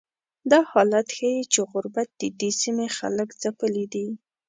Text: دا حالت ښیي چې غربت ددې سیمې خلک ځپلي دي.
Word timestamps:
دا 0.51 0.59
حالت 0.71 1.07
ښیي 1.15 1.39
چې 1.53 1.59
غربت 1.71 2.09
ددې 2.21 2.49
سیمې 2.61 2.87
خلک 2.97 3.29
ځپلي 3.41 3.85
دي. 3.93 4.07